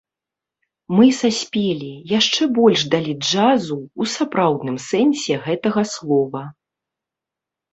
[0.99, 1.89] Мы саспелі,
[2.19, 6.43] яшчэ больш далі джазу, у сапраўдным сэнсе гэтага слова.